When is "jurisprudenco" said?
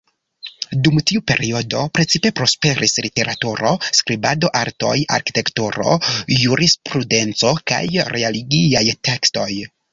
6.39-7.55